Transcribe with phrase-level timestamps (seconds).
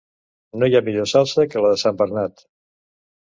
[0.61, 2.45] No hi ha millor salsa que la de sant Bernat.